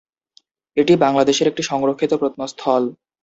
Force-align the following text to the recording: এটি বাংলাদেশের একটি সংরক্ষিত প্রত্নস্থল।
এটি 0.77 0.93
বাংলাদেশের 0.95 1.49
একটি 1.49 1.63
সংরক্ষিত 1.63 2.11
প্রত্নস্থল। 2.13 2.83